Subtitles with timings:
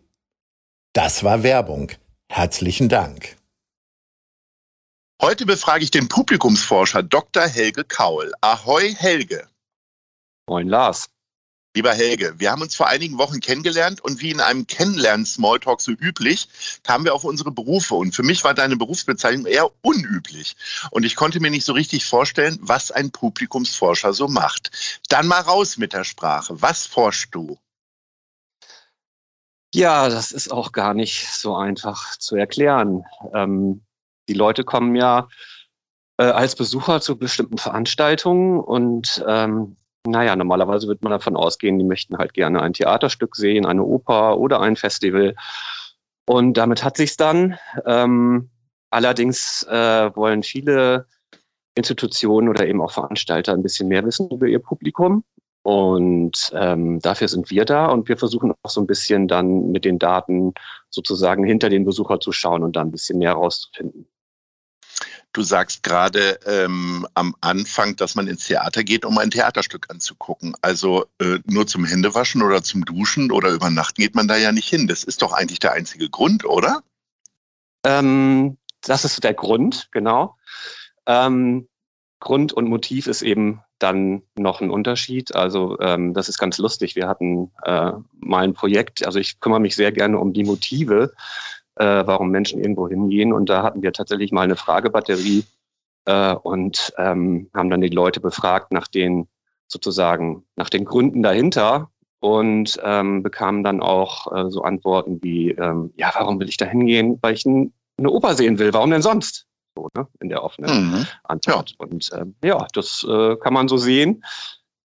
[0.93, 1.91] Das war Werbung.
[2.31, 3.35] Herzlichen Dank.
[5.21, 7.43] Heute befrage ich den Publikumsforscher Dr.
[7.43, 8.31] Helge Kaul.
[8.39, 9.45] Ahoi Helge.
[10.47, 11.09] Moin Lars.
[11.77, 15.91] Lieber Helge, wir haben uns vor einigen Wochen kennengelernt und wie in einem Kennenlernen-Smalltalk so
[15.91, 16.49] üblich,
[16.81, 17.93] kamen wir auf unsere Berufe.
[17.93, 20.55] Und für mich war deine Berufsbezeichnung eher unüblich.
[20.89, 24.71] Und ich konnte mir nicht so richtig vorstellen, was ein Publikumsforscher so macht.
[25.09, 26.59] Dann mal raus mit der Sprache.
[26.59, 27.59] Was forschst du?
[29.71, 33.03] Ja, das ist auch gar nicht so einfach zu erklären.
[33.35, 33.85] Ähm,
[34.27, 35.27] die Leute kommen ja
[36.17, 39.77] äh, als Besucher zu bestimmten Veranstaltungen und ähm,
[40.09, 44.37] naja, normalerweise wird man davon ausgehen, die möchten halt gerne ein Theaterstück sehen, eine Oper
[44.37, 45.35] oder ein Festival.
[46.25, 47.57] Und damit hat sich's dann.
[47.85, 48.49] Ähm,
[48.89, 51.07] allerdings äh, wollen viele
[51.75, 55.23] Institutionen oder eben auch Veranstalter ein bisschen mehr wissen über ihr Publikum.
[55.63, 59.83] Und ähm, dafür sind wir da und wir versuchen auch so ein bisschen dann mit
[59.83, 60.53] den Daten
[60.89, 64.07] sozusagen hinter den Besucher zu schauen und da ein bisschen mehr rauszufinden.
[65.33, 70.55] Du sagst gerade ähm, am Anfang, dass man ins Theater geht, um ein Theaterstück anzugucken.
[70.61, 74.67] Also äh, nur zum Händewaschen oder zum Duschen oder übernachten geht man da ja nicht
[74.67, 74.87] hin.
[74.87, 76.81] Das ist doch eigentlich der einzige Grund, oder?
[77.85, 80.37] Ähm, das ist der Grund, genau.
[81.05, 81.67] Ähm,
[82.19, 85.35] Grund und Motiv ist eben dann noch ein Unterschied.
[85.35, 86.95] Also ähm, das ist ganz lustig.
[86.95, 91.13] Wir hatten äh, mal ein Projekt, also ich kümmere mich sehr gerne um die Motive
[91.79, 93.33] äh, warum Menschen irgendwo hingehen.
[93.33, 95.45] Und da hatten wir tatsächlich mal eine Fragebatterie
[96.05, 99.27] äh, und ähm, haben dann die Leute befragt nach den
[99.67, 105.93] sozusagen nach den Gründen dahinter und ähm, bekamen dann auch äh, so Antworten wie ähm,
[105.97, 109.01] ja warum will ich da hingehen weil ich ein, eine Oper sehen will warum denn
[109.01, 109.45] sonst
[109.75, 111.07] so ne, in der offenen mhm.
[111.23, 111.85] Antwort ja.
[111.85, 114.23] und ähm, ja das äh, kann man so sehen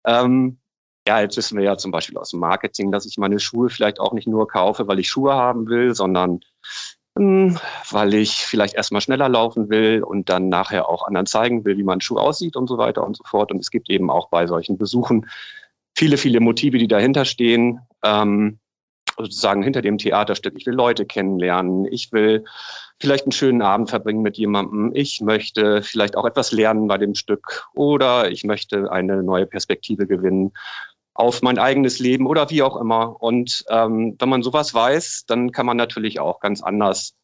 [0.06, 0.58] ähm,
[1.06, 4.00] ja, jetzt wissen wir ja zum Beispiel aus dem Marketing, dass ich meine Schuhe vielleicht
[4.00, 6.40] auch nicht nur kaufe, weil ich Schuhe haben will, sondern
[7.16, 7.22] mh,
[7.54, 7.58] hm,
[7.90, 11.82] weil ich vielleicht erstmal schneller laufen will und dann nachher auch anderen zeigen will, wie
[11.82, 13.50] mein Schuh aussieht und so weiter und so fort.
[13.50, 15.26] Und es gibt eben auch bei solchen Besuchen
[15.96, 17.80] viele, viele Motive, die dahinter stehen.
[18.04, 18.58] Ähm,
[19.16, 20.54] sozusagen hinter dem Theaterstück.
[20.56, 21.86] Ich will Leute kennenlernen.
[21.86, 22.44] Ich will
[22.98, 24.92] vielleicht einen schönen Abend verbringen mit jemandem.
[24.94, 30.06] Ich möchte vielleicht auch etwas lernen bei dem Stück oder ich möchte eine neue Perspektive
[30.06, 30.52] gewinnen
[31.20, 33.20] auf mein eigenes Leben oder wie auch immer.
[33.20, 37.14] Und ähm, wenn man sowas weiß, dann kann man natürlich auch ganz anders,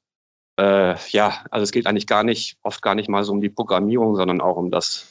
[0.58, 3.48] äh, ja, also es geht eigentlich gar nicht, oft gar nicht mal so um die
[3.48, 5.06] Programmierung, sondern auch um das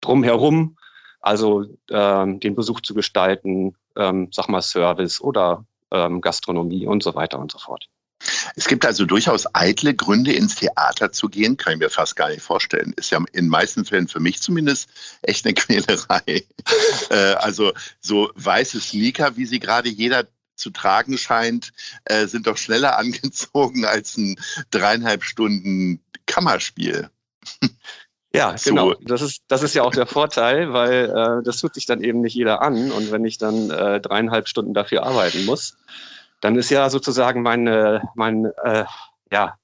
[0.00, 0.76] drumherum,
[1.20, 7.14] also ähm, den Besuch zu gestalten, ähm, sag mal Service oder ähm, Gastronomie und so
[7.14, 7.88] weiter und so fort.
[8.56, 12.28] Es gibt also durchaus eitle Gründe, ins Theater zu gehen, kann ich mir fast gar
[12.28, 12.92] nicht vorstellen.
[12.96, 14.88] Ist ja in meisten Fällen für mich zumindest
[15.22, 16.44] echt eine Quälerei.
[17.10, 21.72] äh, also so weiße Sneaker, wie sie gerade jeder zu tragen scheint,
[22.04, 24.36] äh, sind doch schneller angezogen als ein
[24.70, 27.10] dreieinhalb Stunden Kammerspiel.
[28.34, 28.70] Ja, so.
[28.70, 28.94] genau.
[29.02, 32.20] Das ist, das ist ja auch der Vorteil, weil äh, das tut sich dann eben
[32.20, 32.90] nicht jeder an.
[32.90, 35.76] Und wenn ich dann äh, dreieinhalb Stunden dafür arbeiten muss,
[36.42, 38.84] dann ist ja sozusagen meine, mein, äh,
[39.30, 39.54] ja,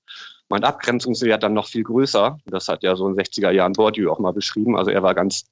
[0.49, 2.39] mein Abgrenzungswert dann noch viel größer.
[2.47, 4.77] Das hat ja so in 60er Jahren Bourdieu auch mal beschrieben.
[4.77, 5.45] Also er war ganz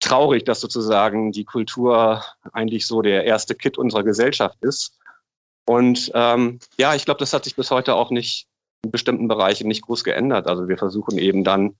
[0.00, 2.22] traurig, dass sozusagen die Kultur
[2.52, 4.96] eigentlich so der erste Kit unserer Gesellschaft ist.
[5.66, 8.46] Und ähm, ja, ich glaube, das hat sich bis heute auch nicht
[8.84, 10.46] in bestimmten Bereichen nicht groß geändert.
[10.46, 11.76] Also wir versuchen eben dann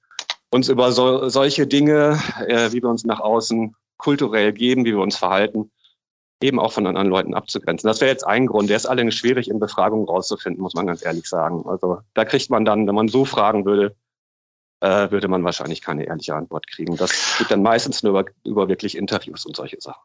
[0.51, 5.01] uns über so, solche Dinge, äh, wie wir uns nach außen kulturell geben, wie wir
[5.01, 5.71] uns verhalten,
[6.43, 7.89] eben auch von anderen Leuten abzugrenzen.
[7.89, 8.71] Das wäre jetzt ein Grund.
[8.71, 11.65] Der ist allerdings schwierig in Befragungen rauszufinden, muss man ganz ehrlich sagen.
[11.67, 13.97] Also da kriegt man dann, wenn man so fragen würde,
[14.81, 16.97] äh, würde man wahrscheinlich keine ehrliche Antwort kriegen.
[16.97, 20.03] Das geht dann meistens nur über, über wirklich Interviews und solche Sachen.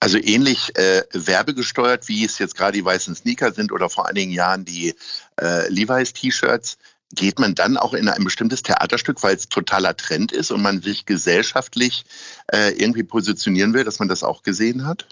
[0.00, 4.30] Also ähnlich äh, werbegesteuert, wie es jetzt gerade die weißen Sneaker sind oder vor einigen
[4.30, 4.94] Jahren die
[5.40, 6.78] äh, Levi's T-Shirts,
[7.14, 10.82] geht man dann auch in ein bestimmtes Theaterstück, weil es totaler Trend ist und man
[10.82, 12.04] sich gesellschaftlich
[12.52, 15.08] äh, irgendwie positionieren will, dass man das auch gesehen hat?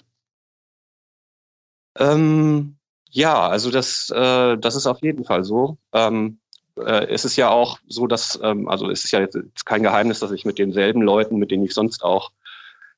[1.97, 2.77] Ähm,
[3.09, 5.77] ja, also das, äh, das ist auf jeden Fall so.
[5.93, 6.39] Ähm,
[6.77, 10.19] äh, es ist ja auch so, dass, ähm, also es ist ja jetzt kein Geheimnis,
[10.19, 12.31] dass ich mit denselben Leuten, mit denen ich sonst auch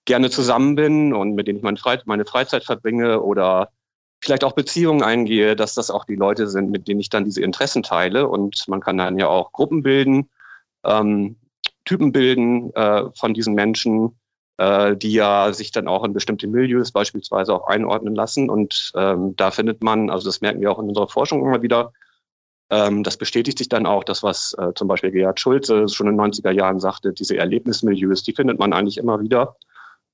[0.06, 3.70] gerne zusammen bin und mit denen ich meine, Freizeit, meine Freizeit verbringe oder
[4.22, 7.42] vielleicht auch Beziehungen eingehe, dass das auch die Leute sind, mit denen ich dann diese
[7.42, 8.28] Interessen teile.
[8.28, 10.30] Und man kann dann ja auch Gruppen bilden,
[10.84, 11.38] ähm,
[11.86, 14.19] Typen bilden äh, von diesen Menschen,
[14.60, 18.50] äh, die ja sich dann auch in bestimmte Milieus beispielsweise auch einordnen lassen.
[18.50, 21.94] Und ähm, da findet man, also das merken wir auch in unserer Forschung immer wieder,
[22.70, 26.18] ähm, das bestätigt sich dann auch, das, was äh, zum Beispiel Gerhard Schulze schon in
[26.18, 29.56] den 90er Jahren sagte, diese Erlebnismilieus, die findet man eigentlich immer wieder.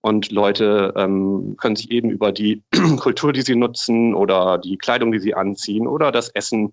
[0.02, 2.62] Und Leute ähm, können sich eben über die
[3.00, 6.72] Kultur, die sie nutzen oder die Kleidung, die sie anziehen oder das Essen,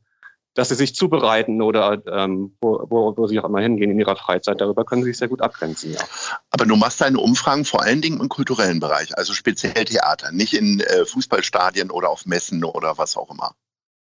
[0.55, 4.17] das sie sich zubereiten oder ähm, wo, wo, wo sie auch immer hingehen in ihrer
[4.17, 5.93] Freizeit, darüber können sie sich sehr gut abgrenzen.
[5.93, 6.01] Ja.
[6.51, 10.53] Aber du machst deine Umfragen vor allen Dingen im kulturellen Bereich, also speziell Theater, nicht
[10.55, 13.55] in äh, Fußballstadien oder auf Messen oder was auch immer.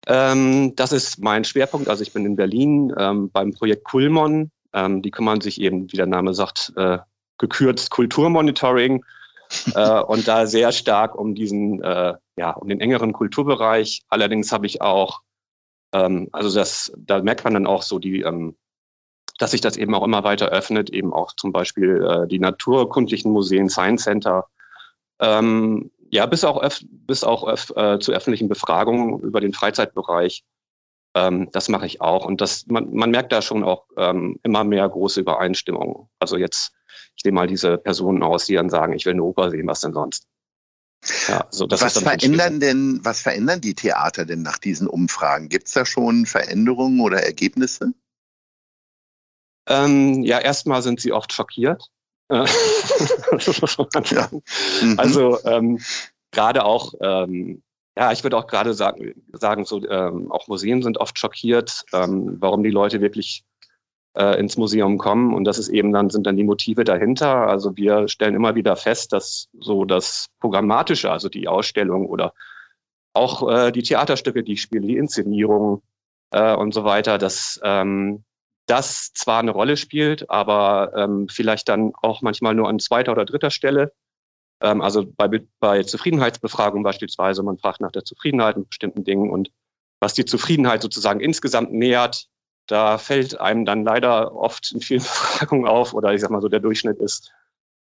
[0.07, 1.87] Ähm, das ist mein Schwerpunkt.
[1.87, 4.51] Also ich bin in Berlin ähm, beim Projekt Kulmon.
[4.73, 6.97] Ähm, die kümmern sich eben, wie der Name sagt, äh,
[7.37, 9.05] gekürzt Kulturmonitoring
[9.75, 14.01] äh, und da sehr stark um diesen, äh, ja, um den engeren Kulturbereich.
[14.09, 15.21] Allerdings habe ich auch,
[15.93, 18.55] ähm, also das, da merkt man dann auch so die, ähm,
[19.39, 23.31] dass sich das eben auch immer weiter öffnet, eben auch zum Beispiel äh, die naturkundlichen
[23.31, 24.47] Museen, Science Center,
[25.19, 30.43] ähm, ja, bis auch, bis auch äh, zu öffentlichen Befragungen über den Freizeitbereich.
[31.15, 32.25] Ähm, das mache ich auch.
[32.25, 36.09] Und das, man, man merkt da schon auch ähm, immer mehr große Übereinstimmungen.
[36.19, 36.73] Also jetzt
[37.15, 39.81] ich nehme mal diese Personen aus, die dann sagen, ich will eine Oper sehen, was
[39.81, 40.27] denn sonst?
[41.27, 45.49] Ja, so, was verändern denn, was verändern die Theater denn nach diesen Umfragen?
[45.49, 47.93] Gibt es da schon Veränderungen oder Ergebnisse?
[49.67, 51.89] Ähm, ja, erstmal sind sie oft schockiert.
[52.29, 52.45] ja.
[54.81, 54.97] mhm.
[54.97, 55.79] Also ähm,
[56.31, 57.61] gerade auch, ähm,
[57.97, 62.37] ja, ich würde auch gerade sagen, sagen so, ähm, auch Museen sind oft schockiert, ähm,
[62.39, 63.43] warum die Leute wirklich
[64.17, 65.33] äh, ins Museum kommen.
[65.33, 67.47] Und das ist eben dann, sind dann die Motive dahinter.
[67.47, 72.33] Also wir stellen immer wieder fest, dass so das Programmatische, also die Ausstellung oder
[73.13, 75.81] auch äh, die Theaterstücke, die ich spiele, die Inszenierung
[76.31, 78.23] äh, und so weiter, dass ähm,
[78.65, 83.25] das zwar eine Rolle spielt, aber ähm, vielleicht dann auch manchmal nur an zweiter oder
[83.25, 83.91] dritter Stelle.
[84.61, 89.51] Ähm, also bei, bei Zufriedenheitsbefragungen beispielsweise, man fragt nach der Zufriedenheit mit bestimmten Dingen und
[89.99, 92.27] was die Zufriedenheit sozusagen insgesamt nähert,
[92.67, 96.49] da fällt einem dann leider oft in vielen Befragungen auf, oder ich sag mal so,
[96.49, 97.31] der Durchschnitt ist,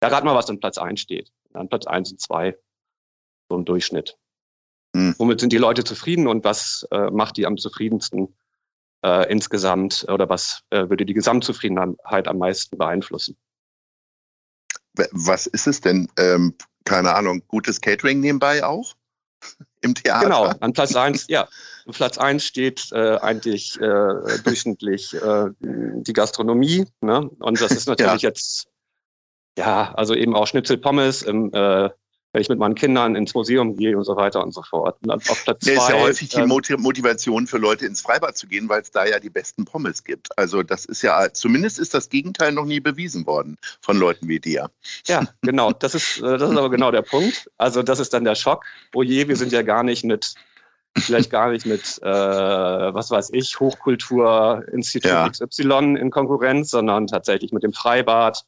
[0.00, 1.30] da rat mal, was an Platz 1 steht.
[1.52, 2.56] An Platz 1 und 2,
[3.48, 4.18] so ein Durchschnitt.
[4.96, 5.14] Hm.
[5.18, 8.34] Womit sind die Leute zufrieden und was äh, macht die am zufriedensten
[9.04, 13.36] äh, insgesamt oder was äh, würde die Gesamtzufriedenheit am meisten beeinflussen?
[15.12, 16.08] Was ist es denn?
[16.18, 16.54] Ähm,
[16.84, 18.94] keine Ahnung, gutes Catering nebenbei auch?
[19.80, 20.24] Im Theater?
[20.24, 21.48] Genau, an Platz 1, ja.
[21.90, 26.86] Platz 1 steht äh, eigentlich äh, durchschnittlich äh, die Gastronomie.
[27.00, 27.28] Ne?
[27.38, 28.28] Und das ist natürlich ja.
[28.28, 28.68] jetzt,
[29.58, 31.90] ja, also eben auch Schnitzel Pommes im äh,
[32.32, 34.96] wenn ich mit meinen Kindern ins Museum gehe und so weiter und so fort.
[35.02, 38.46] Und auf Platz zwei, ist ja häufig die ähm, Motivation für Leute ins Freibad zu
[38.46, 40.36] gehen, weil es da ja die besten Pommes gibt.
[40.38, 44.40] Also das ist ja, zumindest ist das Gegenteil noch nie bewiesen worden von Leuten wie
[44.40, 44.70] dir.
[45.06, 45.72] Ja, genau.
[45.72, 47.50] Das ist, äh, das ist aber genau der Punkt.
[47.58, 48.64] Also das ist dann der Schock.
[48.94, 50.34] Oh je, wir sind ja gar nicht mit
[50.96, 55.28] vielleicht gar nicht mit, äh, was weiß ich, Hochkulturinstitut ja.
[55.28, 58.44] XY in Konkurrenz, sondern tatsächlich mit dem Freibad,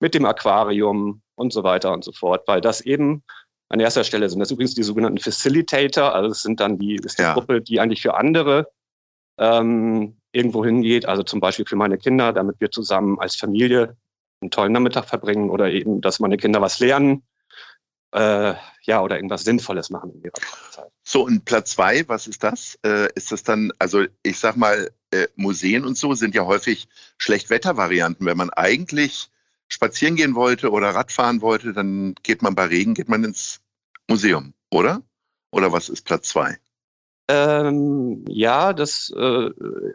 [0.00, 3.22] mit dem Aquarium und so weiter und so fort, weil das eben
[3.68, 7.18] an erster Stelle sind das übrigens die sogenannten Facilitator, also das sind dann die, ist
[7.18, 7.34] die ja.
[7.34, 8.68] Gruppe, die eigentlich für andere
[9.38, 13.96] ähm, irgendwo hingeht, also zum Beispiel für meine Kinder, damit wir zusammen als Familie
[14.40, 17.24] einen tollen Nachmittag verbringen oder eben, dass meine Kinder was lernen
[18.14, 20.32] äh, ja, oder irgendwas Sinnvolles machen in ihrer
[20.70, 20.90] Zeit.
[21.02, 22.78] So, und Platz zwei, was ist das?
[22.84, 26.88] Äh, ist das dann, also ich sag mal, äh, Museen und so sind ja häufig
[27.18, 28.24] Schlechtwettervarianten.
[28.24, 29.30] Wenn man eigentlich
[29.68, 33.60] spazieren gehen wollte oder Radfahren wollte, dann geht man bei Regen, geht man ins
[34.08, 35.02] Museum, oder?
[35.50, 36.56] Oder was ist Platz zwei?
[37.26, 39.50] Ähm, ja, das äh,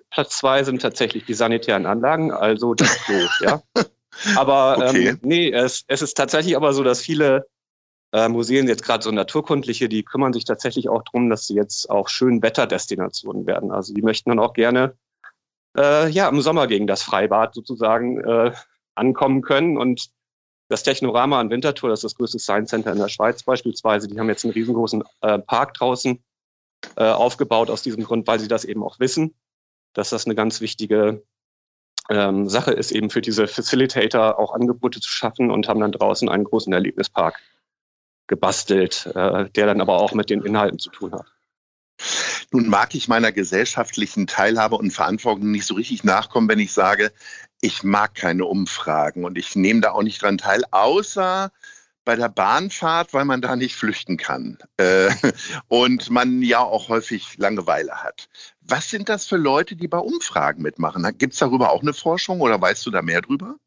[0.09, 3.61] Platz zwei sind tatsächlich die sanitären Anlagen, also das Klo, ja.
[4.35, 5.09] Aber okay.
[5.09, 7.47] ähm, nee, es, es ist tatsächlich aber so, dass viele
[8.11, 11.89] äh, Museen, jetzt gerade so naturkundliche, die kümmern sich tatsächlich auch darum, dass sie jetzt
[11.89, 13.71] auch schön Wetterdestinationen werden.
[13.71, 14.95] Also die möchten dann auch gerne
[15.77, 18.53] äh, ja im Sommer gegen das Freibad sozusagen äh,
[18.95, 20.09] ankommen können und
[20.69, 24.19] das Technorama in Winterthur, das ist das größte Science Center in der Schweiz beispielsweise, die
[24.19, 26.23] haben jetzt einen riesengroßen äh, Park draußen
[26.95, 29.33] äh, aufgebaut aus diesem Grund, weil sie das eben auch wissen,
[29.93, 31.23] dass das eine ganz wichtige
[32.09, 36.29] ähm, Sache ist, eben für diese Facilitator auch Angebote zu schaffen und haben dann draußen
[36.29, 37.39] einen großen Erlebnispark
[38.29, 41.25] gebastelt, äh, der dann aber auch mit den Inhalten zu tun hat.
[42.51, 47.11] Nun mag ich meiner gesellschaftlichen Teilhabe und Verantwortung nicht so richtig nachkommen, wenn ich sage,
[47.59, 51.51] ich mag keine Umfragen und ich nehme da auch nicht dran teil, außer
[52.05, 55.11] bei der Bahnfahrt, weil man da nicht flüchten kann äh,
[55.67, 58.29] und man ja auch häufig Langeweile hat.
[58.61, 61.05] Was sind das für Leute, die bei Umfragen mitmachen?
[61.17, 63.57] Gibt es darüber auch eine Forschung oder weißt du da mehr drüber?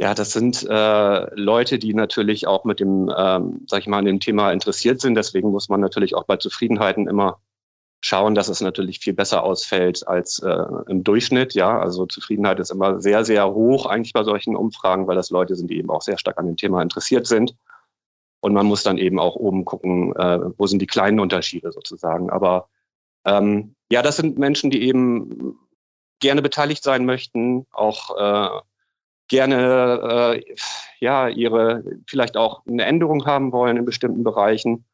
[0.00, 4.04] Ja, das sind äh, Leute, die natürlich auch mit dem, ähm, sag ich mal, an
[4.04, 5.14] dem Thema interessiert sind.
[5.14, 7.40] Deswegen muss man natürlich auch bei Zufriedenheiten immer
[8.02, 11.54] schauen, dass es natürlich viel besser ausfällt als äh, im Durchschnitt.
[11.54, 15.56] Ja, also Zufriedenheit ist immer sehr, sehr hoch eigentlich bei solchen Umfragen, weil das Leute
[15.56, 17.56] sind, die eben auch sehr stark an dem Thema interessiert sind.
[18.40, 22.28] Und man muss dann eben auch oben gucken, äh, wo sind die kleinen Unterschiede sozusagen.
[22.28, 22.68] Aber
[23.24, 25.58] ähm, ja, das sind Menschen, die eben
[26.20, 28.60] gerne beteiligt sein möchten, auch äh,
[29.28, 30.54] gerne äh,
[31.00, 34.84] ja ihre vielleicht auch eine Änderung haben wollen in bestimmten Bereichen.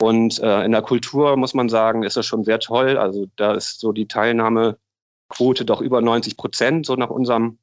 [0.00, 2.96] Und äh, in der Kultur muss man sagen, ist das schon sehr toll.
[2.96, 7.58] Also da ist so die Teilnahmequote doch über 90 Prozent, so nach unserem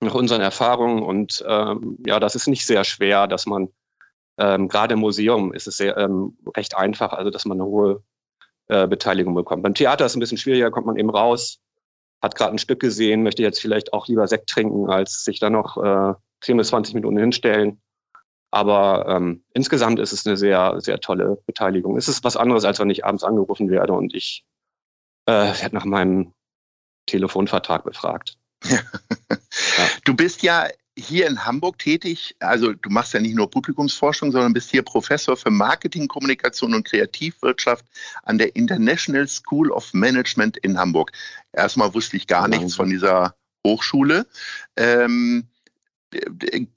[0.00, 1.02] nach unseren Erfahrungen.
[1.02, 3.68] Und ähm, ja, das ist nicht sehr schwer, dass man
[4.38, 8.02] ähm, gerade im Museum ist es sehr ähm, recht einfach, also dass man eine hohe
[8.68, 9.62] äh, Beteiligung bekommt.
[9.62, 11.60] Beim Theater ist es ein bisschen schwieriger, kommt man eben raus,
[12.22, 15.50] hat gerade ein Stück gesehen, möchte jetzt vielleicht auch lieber Sekt trinken, als sich da
[15.50, 17.80] noch äh, 10 bis 20 Minuten hinstellen.
[18.50, 21.96] Aber ähm, insgesamt ist es eine sehr, sehr tolle Beteiligung.
[21.96, 24.44] Es ist was anderes, als wenn ich abends angerufen werde und ich
[25.26, 26.32] äh, werde nach meinem
[27.06, 28.38] Telefonvertrag befragt.
[28.64, 28.78] ja.
[30.04, 30.66] Du bist ja
[30.98, 32.36] hier in Hamburg tätig.
[32.40, 36.84] Also du machst ja nicht nur Publikumsforschung, sondern bist hier Professor für Marketing, Kommunikation und
[36.84, 37.84] Kreativwirtschaft
[38.22, 41.12] an der International School of Management in Hamburg.
[41.52, 43.34] Erstmal wusste ich gar nichts von dieser
[43.66, 44.26] Hochschule.
[44.76, 45.48] Ähm,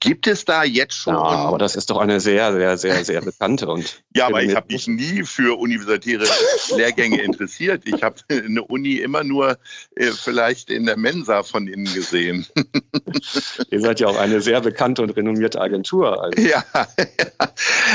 [0.00, 1.14] Gibt es da jetzt schon?
[1.14, 4.02] Ja, aber das ist doch eine sehr, sehr, sehr, sehr bekannte und.
[4.14, 6.24] ja, aber ich habe mich nie für universitäre
[6.74, 7.82] Lehrgänge interessiert.
[7.84, 9.58] Ich habe eine Uni immer nur
[9.94, 12.46] äh, vielleicht in der Mensa von innen gesehen.
[13.70, 16.22] Ihr seid ja auch eine sehr bekannte und renommierte Agentur.
[16.22, 16.42] Also.
[16.42, 16.86] Ja, ja,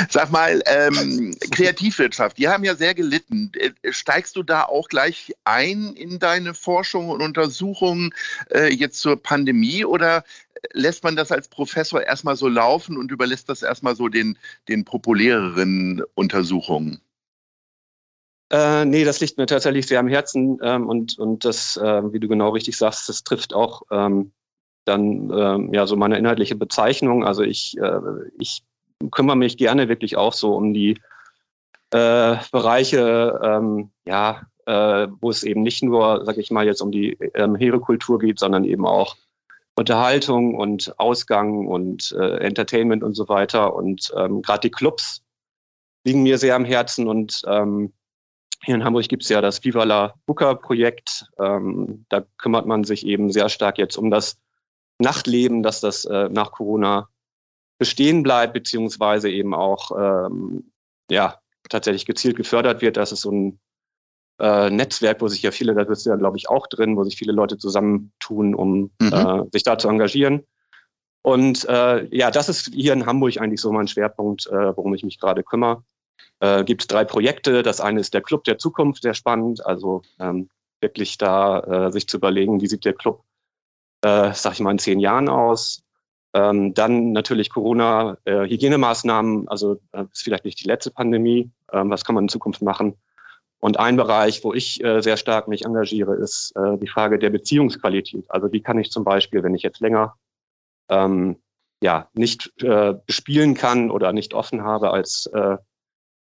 [0.09, 3.51] sag mal, ähm, Kreativwirtschaft, die haben ja sehr gelitten.
[3.57, 8.13] Äh, steigst du da auch gleich ein in deine Forschung und Untersuchungen
[8.53, 10.23] äh, jetzt zur Pandemie oder
[10.73, 14.37] lässt man das als Professor erstmal so laufen und überlässt das erstmal so den,
[14.67, 17.01] den populäreren Untersuchungen?
[18.51, 22.19] Äh, nee, das liegt mir tatsächlich sehr am Herzen ähm, und, und das, äh, wie
[22.19, 24.33] du genau richtig sagst, das trifft auch ähm,
[24.85, 27.23] dann ähm, ja so meine inhaltliche Bezeichnung.
[27.23, 27.99] Also ich, äh,
[28.37, 28.63] ich
[29.11, 30.99] kümmere mich gerne wirklich auch so um die
[31.91, 36.91] äh, Bereiche, ähm, ja, äh, wo es eben nicht nur, sag ich mal, jetzt um
[36.91, 39.15] die ähm, Heerekultur geht, sondern eben auch
[39.75, 43.73] Unterhaltung und Ausgang und äh, Entertainment und so weiter.
[43.73, 45.23] Und ähm, gerade die Clubs
[46.03, 47.07] liegen mir sehr am Herzen.
[47.07, 47.93] Und ähm,
[48.63, 51.25] hier in Hamburg gibt es ja das Viva la Booker Projekt.
[51.39, 54.37] Ähm, da kümmert man sich eben sehr stark jetzt um das
[54.99, 57.09] Nachtleben, dass das äh, nach Corona
[57.79, 60.71] bestehen bleibt, beziehungsweise eben auch ähm,
[61.09, 62.97] ja, tatsächlich gezielt gefördert wird.
[62.97, 63.59] Das ist so ein
[64.41, 67.03] äh, Netzwerk, wo sich ja viele, da bist du ja, glaube ich, auch drin, wo
[67.03, 69.13] sich viele Leute zusammentun, um mhm.
[69.13, 70.43] äh, sich da zu engagieren.
[71.21, 75.03] Und äh, ja, das ist hier in Hamburg eigentlich so mein Schwerpunkt, äh, worum ich
[75.03, 75.83] mich gerade kümmere.
[76.39, 77.61] Äh, gibt drei Projekte.
[77.61, 79.63] Das eine ist der Club der Zukunft, sehr spannend.
[79.63, 80.49] Also ähm,
[80.81, 83.23] wirklich da äh, sich zu überlegen, wie sieht der Club,
[84.03, 85.83] äh, sag ich mal, in zehn Jahren aus.
[86.33, 91.51] Ähm, dann natürlich Corona, äh, Hygienemaßnahmen, also äh, ist vielleicht nicht die letzte Pandemie.
[91.71, 92.95] Ähm, was kann man in Zukunft machen?
[93.61, 97.29] Und ein Bereich, wo ich äh, sehr stark mich engagiere, ist äh, die Frage der
[97.29, 98.25] Beziehungsqualität.
[98.29, 100.15] Also wie kann ich zum Beispiel, wenn ich jetzt länger
[100.89, 101.37] ähm,
[101.81, 105.57] ja nicht äh, bespielen kann oder nicht offen habe als äh,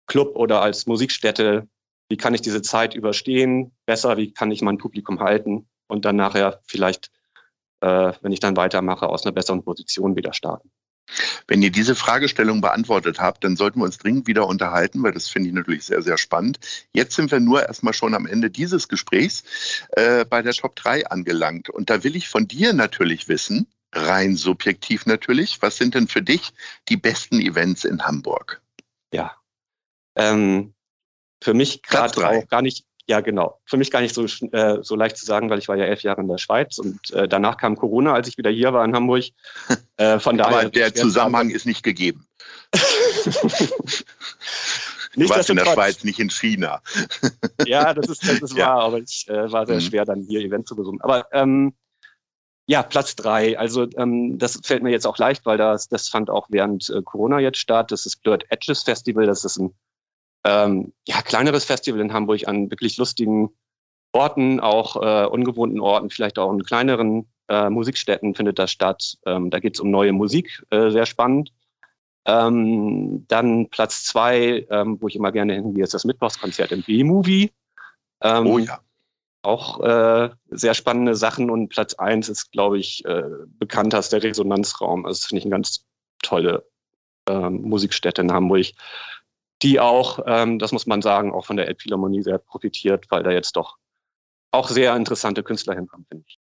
[0.07, 1.69] Club oder als Musikstätte,
[2.11, 3.73] wie kann ich diese Zeit überstehen?
[3.87, 7.11] Besser, wie kann ich mein Publikum halten und dann nachher vielleicht,
[7.81, 10.71] äh, wenn ich dann weitermache, aus einer besseren Position wieder starten?
[11.47, 15.29] Wenn ihr diese Fragestellung beantwortet habt, dann sollten wir uns dringend wieder unterhalten, weil das
[15.29, 16.59] finde ich natürlich sehr, sehr spannend.
[16.93, 19.45] Jetzt sind wir nur erstmal schon am Ende dieses Gesprächs
[19.91, 21.69] äh, bei der Top 3 angelangt.
[21.69, 26.23] Und da will ich von dir natürlich wissen, rein subjektiv natürlich, was sind denn für
[26.23, 26.53] dich
[26.89, 28.63] die besten Events in Hamburg?
[29.13, 29.37] Ja.
[30.17, 30.75] Ähm,
[31.43, 33.61] für mich gerade auch gar nicht, ja, genau.
[33.65, 36.03] Für mich gar nicht so, äh, so leicht zu sagen, weil ich war ja elf
[36.03, 38.95] Jahre in der Schweiz und äh, danach kam Corona, als ich wieder hier war in
[38.95, 39.25] Hamburg.
[39.99, 42.27] Äh, von daher Aber der Zusammenhang ist nicht gegeben.
[45.15, 46.81] Du warst in der Schweiz, nicht in China.
[47.67, 48.69] ja, das ist, das ist ja.
[48.69, 49.81] wahr, aber es äh, war sehr mhm.
[49.81, 51.01] schwer, dann hier Event zu besuchen.
[51.03, 51.75] Aber ähm,
[52.67, 53.59] ja, Platz drei.
[53.59, 57.03] Also ähm, das fällt mir jetzt auch leicht, weil das, das fand auch während äh,
[57.03, 57.91] Corona jetzt statt.
[57.91, 59.27] Das ist Blurred Edges Festival.
[59.27, 59.75] Das ist ein
[60.45, 63.51] ähm, ja, kleineres Festival in Hamburg an wirklich lustigen
[64.13, 69.17] Orten, auch äh, ungewohnten Orten, vielleicht auch in kleineren äh, Musikstätten findet das statt.
[69.27, 71.53] Ähm, da geht es um neue Musik, äh, sehr spannend.
[72.25, 77.51] Ähm, dann Platz zwei, ähm, wo ich immer gerne hingehe, ist das Mittwochskonzert im B-Movie.
[78.23, 78.81] Ähm, oh ja.
[79.45, 83.25] Auch äh, sehr spannende Sachen und Platz eins ist, glaube ich, äh,
[83.59, 85.05] bekannt als der Resonanzraum.
[85.05, 85.85] Also das finde ich eine ganz
[86.23, 86.65] tolle
[87.29, 88.67] ähm, Musikstätte in Hamburg
[89.63, 93.31] die auch, ähm, das muss man sagen, auch von der Elbphilharmonie sehr profitiert, weil da
[93.31, 93.77] jetzt doch
[94.51, 96.39] auch sehr interessante Künstler hinkommen, finde ich.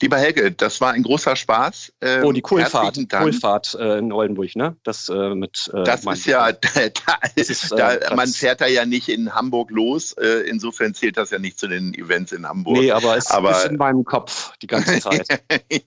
[0.00, 1.92] Lieber Helge, das war ein großer Spaß.
[2.02, 4.76] Ähm, oh, die Kohlfahrt, Kohlfahrt äh, in Oldenburg, ne?
[4.84, 5.68] Das äh, mit.
[5.74, 6.88] Äh, das ist ja, da,
[7.34, 10.12] das ist, da, äh, man fährt da ja nicht in Hamburg los.
[10.12, 12.78] Äh, insofern zählt das ja nicht zu den Events in Hamburg.
[12.78, 15.26] Nee, aber es aber, ist in meinem Kopf die ganze Zeit.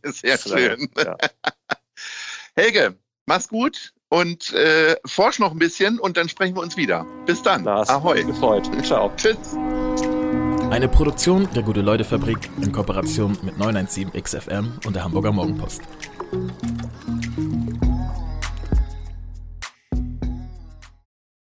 [0.04, 0.90] Sehr schön.
[0.98, 1.16] Ja.
[2.56, 2.98] Helge,
[3.28, 7.06] mach's gut und äh, forsch noch ein bisschen und dann sprechen wir uns wieder.
[7.26, 7.64] Bis dann.
[7.64, 8.24] Lars, Ahoi.
[8.24, 8.70] Gefreut.
[8.86, 9.10] Ciao.
[9.16, 9.56] Tschüss.
[10.70, 15.82] Eine Produktion der Gute-Leute-Fabrik in Kooperation mit 917XFM und der Hamburger Morgenpost.